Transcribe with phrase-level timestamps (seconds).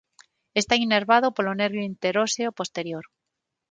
[0.61, 3.05] Está innervado polo nervio interóseo posterior.